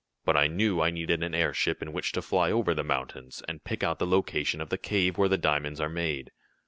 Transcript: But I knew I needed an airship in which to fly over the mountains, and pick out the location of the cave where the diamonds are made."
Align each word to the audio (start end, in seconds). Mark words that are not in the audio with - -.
But 0.25 0.35
I 0.35 0.47
knew 0.47 0.81
I 0.81 0.89
needed 0.89 1.21
an 1.21 1.35
airship 1.35 1.79
in 1.83 1.93
which 1.93 2.11
to 2.13 2.23
fly 2.23 2.51
over 2.51 2.73
the 2.73 2.83
mountains, 2.83 3.43
and 3.47 3.63
pick 3.63 3.83
out 3.83 3.99
the 3.99 4.07
location 4.07 4.59
of 4.59 4.69
the 4.69 4.79
cave 4.79 5.15
where 5.15 5.29
the 5.29 5.37
diamonds 5.37 5.79
are 5.79 5.89
made." 5.89 6.31